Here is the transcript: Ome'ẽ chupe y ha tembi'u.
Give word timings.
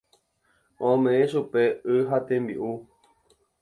Ome'ẽ 0.89 1.29
chupe 1.31 1.63
y 1.93 1.95
ha 2.09 2.17
tembi'u. 2.27 2.71